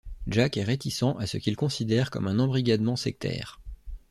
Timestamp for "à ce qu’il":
1.19-1.55